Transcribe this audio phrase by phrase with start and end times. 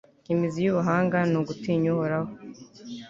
[0.33, 2.31] imizi y'ubuhanga ni ugutinya uhoraho